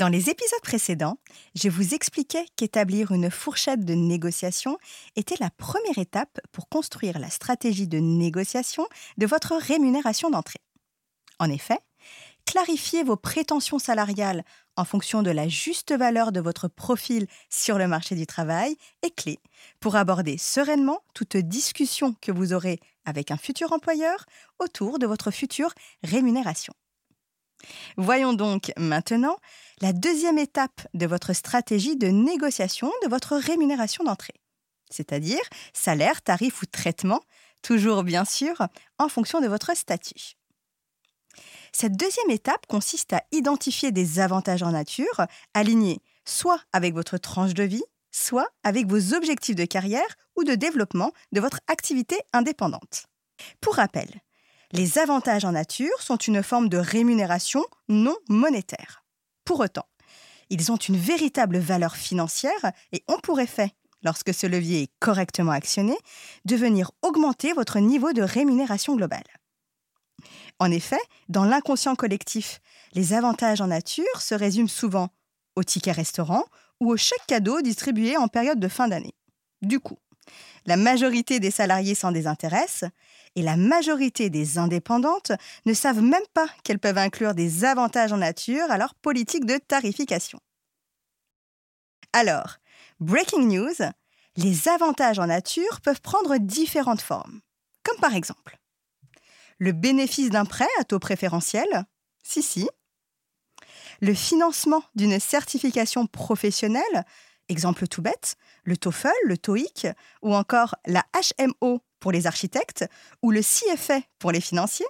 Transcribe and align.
Dans 0.00 0.08
les 0.08 0.30
épisodes 0.30 0.62
précédents, 0.62 1.18
je 1.54 1.68
vous 1.68 1.92
expliquais 1.92 2.46
qu'établir 2.56 3.12
une 3.12 3.30
fourchette 3.30 3.84
de 3.84 3.92
négociation 3.92 4.78
était 5.14 5.34
la 5.40 5.50
première 5.50 5.98
étape 5.98 6.40
pour 6.52 6.70
construire 6.70 7.18
la 7.18 7.28
stratégie 7.28 7.86
de 7.86 7.98
négociation 7.98 8.88
de 9.18 9.26
votre 9.26 9.54
rémunération 9.54 10.30
d'entrée. 10.30 10.62
En 11.38 11.50
effet, 11.50 11.78
clarifier 12.46 13.04
vos 13.04 13.16
prétentions 13.16 13.78
salariales 13.78 14.42
en 14.74 14.86
fonction 14.86 15.22
de 15.22 15.30
la 15.30 15.48
juste 15.48 15.92
valeur 15.92 16.32
de 16.32 16.40
votre 16.40 16.66
profil 16.66 17.26
sur 17.50 17.76
le 17.76 17.86
marché 17.86 18.14
du 18.14 18.26
travail 18.26 18.76
est 19.02 19.14
clé 19.14 19.38
pour 19.80 19.96
aborder 19.96 20.38
sereinement 20.38 21.00
toute 21.12 21.36
discussion 21.36 22.14
que 22.22 22.32
vous 22.32 22.54
aurez 22.54 22.80
avec 23.04 23.30
un 23.30 23.36
futur 23.36 23.74
employeur 23.74 24.24
autour 24.60 24.98
de 24.98 25.06
votre 25.06 25.30
future 25.30 25.74
rémunération. 26.02 26.72
Voyons 27.96 28.32
donc 28.32 28.72
maintenant 28.76 29.36
la 29.80 29.92
deuxième 29.92 30.38
étape 30.38 30.86
de 30.94 31.06
votre 31.06 31.32
stratégie 31.32 31.96
de 31.96 32.08
négociation 32.08 32.90
de 33.02 33.08
votre 33.08 33.36
rémunération 33.36 34.04
d'entrée, 34.04 34.40
c'est-à-dire 34.90 35.40
salaire, 35.72 36.22
tarif 36.22 36.62
ou 36.62 36.66
traitement, 36.66 37.20
toujours 37.62 38.02
bien 38.02 38.24
sûr 38.24 38.62
en 38.98 39.08
fonction 39.08 39.40
de 39.40 39.48
votre 39.48 39.76
statut. 39.76 40.34
Cette 41.72 41.96
deuxième 41.96 42.30
étape 42.30 42.66
consiste 42.66 43.12
à 43.12 43.22
identifier 43.32 43.92
des 43.92 44.18
avantages 44.18 44.62
en 44.62 44.72
nature 44.72 45.22
alignés 45.54 46.00
soit 46.24 46.60
avec 46.72 46.94
votre 46.94 47.18
tranche 47.18 47.54
de 47.54 47.62
vie, 47.62 47.84
soit 48.10 48.48
avec 48.64 48.86
vos 48.86 49.14
objectifs 49.14 49.56
de 49.56 49.64
carrière 49.64 50.16
ou 50.36 50.44
de 50.44 50.54
développement 50.54 51.12
de 51.32 51.40
votre 51.40 51.60
activité 51.68 52.20
indépendante. 52.32 53.06
Pour 53.60 53.76
rappel, 53.76 54.08
les 54.72 54.98
avantages 54.98 55.44
en 55.44 55.52
nature 55.52 56.00
sont 56.00 56.16
une 56.16 56.42
forme 56.42 56.68
de 56.68 56.78
rémunération 56.78 57.64
non 57.88 58.16
monétaire. 58.28 59.04
Pour 59.44 59.60
autant, 59.60 59.86
ils 60.48 60.70
ont 60.70 60.76
une 60.76 60.96
véritable 60.96 61.58
valeur 61.58 61.96
financière 61.96 62.72
et 62.92 63.02
ont 63.08 63.18
pour 63.18 63.40
effet, 63.40 63.72
lorsque 64.02 64.34
ce 64.34 64.46
levier 64.46 64.82
est 64.82 64.92
correctement 65.00 65.52
actionné, 65.52 65.96
de 66.44 66.56
venir 66.56 66.90
augmenter 67.02 67.52
votre 67.52 67.78
niveau 67.78 68.12
de 68.12 68.22
rémunération 68.22 68.96
globale. 68.96 69.24
En 70.58 70.70
effet, 70.70 71.00
dans 71.28 71.44
l'inconscient 71.44 71.96
collectif, 71.96 72.60
les 72.92 73.12
avantages 73.12 73.60
en 73.60 73.68
nature 73.68 74.20
se 74.20 74.34
résument 74.34 74.68
souvent 74.68 75.08
au 75.56 75.64
ticket 75.64 75.92
restaurant 75.92 76.44
ou 76.80 76.92
au 76.92 76.96
chèque 76.96 77.26
cadeau 77.26 77.60
distribué 77.62 78.16
en 78.16 78.28
période 78.28 78.60
de 78.60 78.68
fin 78.68 78.88
d'année. 78.88 79.14
Du 79.62 79.80
coup, 79.80 79.98
la 80.66 80.76
majorité 80.76 81.40
des 81.40 81.50
salariés 81.50 81.94
s'en 81.94 82.12
désintéressent 82.12 82.90
et 83.36 83.42
la 83.42 83.56
majorité 83.56 84.30
des 84.30 84.58
indépendantes 84.58 85.32
ne 85.66 85.74
savent 85.74 86.02
même 86.02 86.26
pas 86.34 86.48
qu'elles 86.64 86.78
peuvent 86.78 86.98
inclure 86.98 87.34
des 87.34 87.64
avantages 87.64 88.12
en 88.12 88.18
nature 88.18 88.70
à 88.70 88.78
leur 88.78 88.94
politique 88.94 89.46
de 89.46 89.56
tarification. 89.56 90.40
Alors, 92.12 92.56
breaking 92.98 93.46
news, 93.46 93.74
les 94.36 94.68
avantages 94.68 95.18
en 95.18 95.26
nature 95.26 95.80
peuvent 95.80 96.00
prendre 96.00 96.38
différentes 96.38 97.02
formes, 97.02 97.40
comme 97.84 97.98
par 97.98 98.14
exemple 98.14 98.60
le 99.60 99.72
bénéfice 99.72 100.30
d'un 100.30 100.46
prêt 100.46 100.68
à 100.80 100.84
taux 100.84 100.98
préférentiel, 100.98 101.68
si 102.24 102.42
si, 102.42 102.68
le 104.00 104.14
financement 104.14 104.82
d'une 104.94 105.20
certification 105.20 106.06
professionnelle, 106.06 107.04
exemple 107.50 107.86
tout 107.88 108.00
bête, 108.00 108.36
le 108.64 108.76
TOEFL, 108.76 109.12
le 109.24 109.36
TOEIC, 109.36 109.88
ou 110.22 110.34
encore 110.34 110.76
la 110.86 111.04
HMO 111.38 111.80
pour 111.98 112.12
les 112.12 112.26
architectes 112.26 112.86
ou 113.22 113.30
le 113.30 113.42
CFA 113.42 114.00
pour 114.18 114.32
les 114.32 114.40
financiers. 114.40 114.86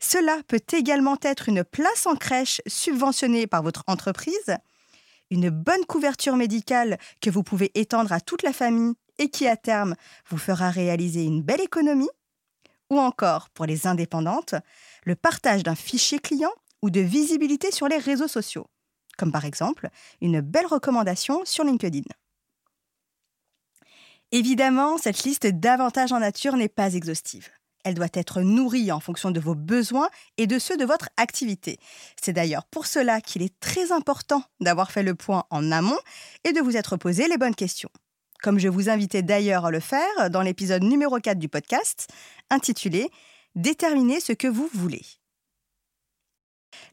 Cela 0.00 0.38
peut 0.46 0.62
également 0.72 1.16
être 1.22 1.48
une 1.48 1.64
place 1.64 2.06
en 2.06 2.14
crèche 2.14 2.60
subventionnée 2.66 3.46
par 3.46 3.62
votre 3.62 3.84
entreprise, 3.86 4.56
une 5.30 5.50
bonne 5.50 5.84
couverture 5.86 6.36
médicale 6.36 6.98
que 7.20 7.30
vous 7.30 7.42
pouvez 7.42 7.70
étendre 7.74 8.12
à 8.12 8.20
toute 8.20 8.42
la 8.42 8.52
famille 8.52 8.94
et 9.18 9.28
qui 9.28 9.46
à 9.46 9.56
terme 9.56 9.94
vous 10.28 10.38
fera 10.38 10.70
réaliser 10.70 11.24
une 11.24 11.42
belle 11.42 11.60
économie, 11.60 12.10
ou 12.90 12.98
encore 12.98 13.50
pour 13.50 13.66
les 13.66 13.86
indépendantes, 13.86 14.54
le 15.04 15.16
partage 15.16 15.62
d'un 15.62 15.74
fichier 15.74 16.20
client 16.20 16.52
ou 16.80 16.90
de 16.90 17.00
visibilité 17.00 17.72
sur 17.72 17.88
les 17.88 17.98
réseaux 17.98 18.28
sociaux, 18.28 18.68
comme 19.18 19.32
par 19.32 19.44
exemple 19.44 19.90
une 20.22 20.40
belle 20.40 20.66
recommandation 20.66 21.42
sur 21.44 21.64
LinkedIn. 21.64 22.04
Évidemment, 24.32 24.98
cette 24.98 25.24
liste 25.24 25.46
d'avantages 25.46 26.12
en 26.12 26.20
nature 26.20 26.56
n'est 26.56 26.68
pas 26.68 26.94
exhaustive. 26.94 27.50
Elle 27.84 27.94
doit 27.94 28.08
être 28.12 28.42
nourrie 28.42 28.92
en 28.92 29.00
fonction 29.00 29.30
de 29.30 29.40
vos 29.40 29.54
besoins 29.54 30.10
et 30.36 30.46
de 30.46 30.58
ceux 30.58 30.76
de 30.76 30.84
votre 30.84 31.08
activité. 31.16 31.78
C'est 32.20 32.32
d'ailleurs 32.32 32.66
pour 32.66 32.86
cela 32.86 33.20
qu'il 33.20 33.42
est 33.42 33.58
très 33.60 33.92
important 33.92 34.42
d'avoir 34.60 34.90
fait 34.90 35.02
le 35.02 35.14
point 35.14 35.44
en 35.50 35.72
amont 35.72 35.98
et 36.44 36.52
de 36.52 36.60
vous 36.60 36.76
être 36.76 36.96
posé 36.96 37.28
les 37.28 37.38
bonnes 37.38 37.54
questions. 37.54 37.90
Comme 38.42 38.58
je 38.58 38.68
vous 38.68 38.88
invitais 38.88 39.22
d'ailleurs 39.22 39.64
à 39.64 39.70
le 39.70 39.80
faire 39.80 40.30
dans 40.30 40.42
l'épisode 40.42 40.82
numéro 40.82 41.18
4 41.18 41.38
du 41.38 41.48
podcast, 41.48 42.08
intitulé 42.50 43.08
Déterminez 43.54 44.20
ce 44.20 44.32
que 44.32 44.46
vous 44.46 44.68
voulez. 44.72 45.17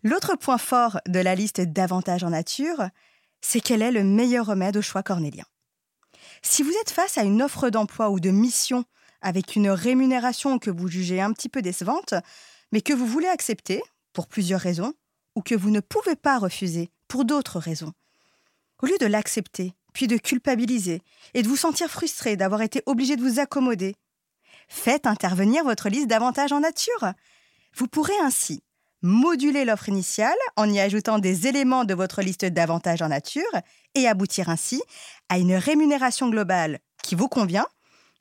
L'autre 0.04 0.36
point 0.36 0.58
fort 0.58 1.00
de 1.08 1.20
la 1.20 1.36
liste 1.36 1.62
d'avantages 1.62 2.24
en 2.24 2.30
nature, 2.30 2.90
c'est 3.42 3.62
quel 3.62 3.82
est 3.82 3.92
le 3.92 4.04
meilleur 4.04 4.48
remède 4.48 4.78
au 4.78 4.82
choix 4.82 5.04
cornélien. 5.04 5.46
Si 6.42 6.64
vous 6.64 6.74
êtes 6.82 6.92
face 6.92 7.18
à 7.18 7.24
une 7.24 7.42
offre 7.42 7.70
d'emploi 7.70 8.10
ou 8.10 8.20
de 8.20 8.30
mission 8.30 8.86
avec 9.22 9.56
une 9.56 9.70
rémunération 9.70 10.60
que 10.60 10.70
vous 10.70 10.88
jugez 10.88 11.22
un 11.22 11.34
petit 11.34 11.50
peu 11.50 11.62
décevante, 11.62 12.14
mais 12.72 12.82
que 12.82 12.94
vous 12.94 13.08
voulez 13.08 13.28
accepter 13.28 13.82
pour 14.14 14.28
plusieurs 14.28 14.62
raisons, 14.62 14.94
ou 15.36 15.42
que 15.42 15.56
vous 15.56 15.70
ne 15.70 15.80
pouvez 15.80 16.16
pas 16.16 16.38
refuser 16.38 16.90
pour 17.08 17.26
d'autres 17.26 17.60
raisons, 17.60 17.94
au 18.82 18.86
lieu 18.86 18.98
de 19.00 19.06
l'accepter, 19.06 19.74
puis 19.94 20.08
de 20.08 20.18
culpabiliser 20.18 21.02
et 21.34 21.42
de 21.42 21.48
vous 21.48 21.56
sentir 21.56 21.90
frustré 21.90 22.36
d'avoir 22.36 22.62
été 22.62 22.84
obligé 22.86 23.16
de 23.16 23.22
vous 23.22 23.40
accommoder, 23.40 23.96
faites 24.68 25.08
intervenir 25.08 25.64
votre 25.64 25.90
liste 25.90 26.08
d'avantages 26.08 26.52
en 26.52 26.60
nature. 26.60 27.14
Vous 27.76 27.88
pourrez 27.88 28.18
ainsi 28.22 28.62
moduler 29.06 29.66
l'offre 29.66 29.90
initiale 29.90 30.36
en 30.56 30.68
y 30.68 30.80
ajoutant 30.80 31.20
des 31.20 31.46
éléments 31.46 31.86
de 31.86 31.94
votre 31.94 32.24
liste 32.24 32.44
d'avantages 32.44 33.04
en 33.04 33.10
nature 33.10 33.44
et 33.94 34.08
aboutir 34.08 34.50
ainsi 34.50 34.82
à 35.30 35.38
une 35.38 35.54
rémunération 35.54 36.28
globale 36.28 36.80
qui 37.04 37.14
vous 37.14 37.28
convient, 37.28 37.68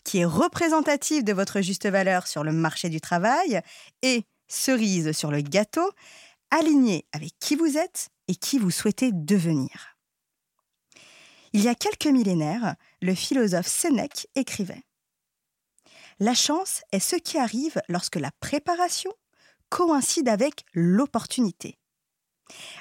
qui 0.05 0.19
est 0.19 0.27
représentative 0.27 1.25
de 1.25 1.33
votre 1.33 1.63
juste 1.63 1.87
valeur 1.87 2.27
sur 2.27 2.45
le 2.45 2.53
marché 2.53 2.91
du 2.91 3.01
travail 3.01 3.63
et, 4.03 4.25
cerise 4.47 5.13
sur 5.13 5.31
le 5.31 5.41
gâteau, 5.41 5.91
alignée 6.51 7.07
avec 7.13 7.33
qui 7.41 7.57
vous 7.57 7.79
êtes 7.79 8.11
et 8.29 8.35
qui 8.35 8.59
vous 8.59 8.71
souhaitez 8.71 9.11
devenir. 9.11 9.97
Il 11.55 11.63
y 11.63 11.69
a 11.69 11.75
quelques 11.75 12.07
millénaires, 12.07 12.77
le 13.01 13.15
philosophe 13.15 13.67
Sénèque 13.67 14.27
écrivait 14.35 14.83
La 16.21 16.35
chance 16.35 16.83
est 16.93 17.01
ce 17.01 17.17
qui 17.17 17.39
arrive 17.39 17.81
lorsque 17.89 18.17
la 18.17 18.31
préparation 18.41 19.13
coïncide 19.75 20.29
avec 20.29 20.65
l'opportunité. 20.73 21.81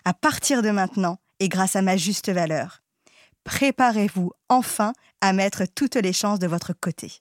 À 0.05 0.13
partir 0.13 0.61
de 0.61 0.69
maintenant, 0.69 1.17
et 1.39 1.49
grâce 1.49 1.75
à 1.75 1.81
ma 1.81 1.97
juste 1.97 2.29
valeur, 2.29 2.83
préparez-vous 3.43 4.31
enfin 4.47 4.93
à 5.19 5.33
mettre 5.33 5.63
toutes 5.65 5.95
les 5.95 6.13
chances 6.13 6.37
de 6.37 6.45
votre 6.45 6.71
côté. 6.73 7.11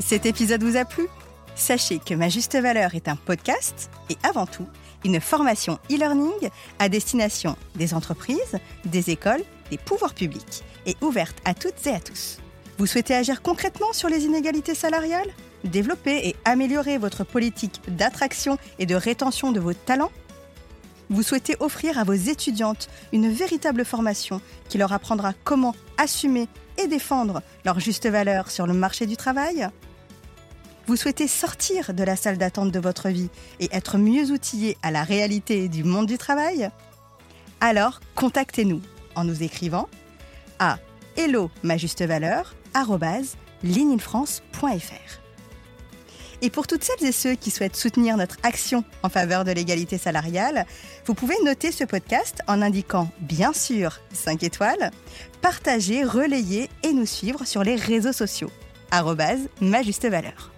Cet 0.00 0.24
épisode 0.24 0.62
vous 0.62 0.78
a 0.78 0.86
plu? 0.86 1.08
Sachez 1.54 1.98
que 1.98 2.14
Ma 2.14 2.30
Juste 2.30 2.56
Valeur 2.56 2.94
est 2.94 3.08
un 3.08 3.16
podcast 3.16 3.90
et 4.08 4.16
avant 4.22 4.46
tout 4.46 4.66
une 5.04 5.20
formation 5.20 5.78
e-learning 5.90 6.48
à 6.78 6.88
destination 6.88 7.54
des 7.74 7.92
entreprises, 7.92 8.58
des 8.86 9.10
écoles, 9.10 9.44
des 9.70 9.76
pouvoirs 9.76 10.14
publics 10.14 10.62
et 10.86 10.96
ouverte 11.02 11.36
à 11.44 11.52
toutes 11.52 11.86
et 11.86 11.94
à 11.94 12.00
tous. 12.00 12.38
Vous 12.78 12.86
souhaitez 12.86 13.14
agir 13.14 13.42
concrètement 13.42 13.92
sur 13.92 14.08
les 14.08 14.24
inégalités 14.24 14.74
salariales? 14.74 15.34
Développer 15.64 16.28
et 16.28 16.36
améliorer 16.44 16.98
votre 16.98 17.24
politique 17.24 17.80
d'attraction 17.88 18.58
et 18.78 18.86
de 18.86 18.94
rétention 18.94 19.52
de 19.52 19.60
vos 19.60 19.74
talents 19.74 20.12
Vous 21.10 21.22
souhaitez 21.22 21.56
offrir 21.60 21.98
à 21.98 22.04
vos 22.04 22.12
étudiantes 22.12 22.88
une 23.12 23.30
véritable 23.30 23.84
formation 23.84 24.40
qui 24.68 24.78
leur 24.78 24.92
apprendra 24.92 25.32
comment 25.44 25.74
assumer 25.98 26.48
et 26.78 26.88
défendre 26.88 27.42
leur 27.64 27.80
juste 27.80 28.08
valeur 28.08 28.50
sur 28.50 28.66
le 28.66 28.74
marché 28.74 29.06
du 29.06 29.16
travail 29.16 29.68
vous 30.86 30.96
souhaitez 30.96 31.28
sortir 31.28 31.94
de 31.94 32.02
la 32.02 32.16
salle 32.16 32.38
d'attente 32.38 32.72
de 32.72 32.80
votre 32.80 33.08
vie 33.08 33.30
et 33.60 33.68
être 33.72 33.98
mieux 33.98 34.30
outillé 34.32 34.76
à 34.82 34.90
la 34.90 35.04
réalité 35.04 35.68
du 35.68 35.84
monde 35.84 36.06
du 36.06 36.18
travail 36.18 36.70
Alors, 37.60 38.00
contactez-nous 38.16 38.82
en 39.14 39.24
nous 39.24 39.42
écrivant 39.42 39.88
à 40.58 40.78
hello 41.16 41.50
ma 41.62 41.76
Et 46.44 46.50
pour 46.50 46.66
toutes 46.66 46.82
celles 46.82 47.08
et 47.08 47.12
ceux 47.12 47.36
qui 47.36 47.52
souhaitent 47.52 47.76
soutenir 47.76 48.16
notre 48.16 48.36
action 48.42 48.84
en 49.04 49.08
faveur 49.08 49.44
de 49.44 49.52
l'égalité 49.52 49.96
salariale, 49.96 50.66
vous 51.06 51.14
pouvez 51.14 51.36
noter 51.44 51.70
ce 51.70 51.84
podcast 51.84 52.40
en 52.48 52.60
indiquant 52.60 53.08
bien 53.20 53.52
sûr 53.52 54.00
5 54.12 54.42
étoiles, 54.42 54.90
partager, 55.40 56.02
relayer 56.02 56.68
et 56.82 56.92
nous 56.92 57.06
suivre 57.06 57.44
sur 57.46 57.62
les 57.62 57.76
réseaux 57.76 58.12
sociaux. 58.12 58.50
ma 59.60 59.82
juste 59.82 60.06
valeur. 60.06 60.50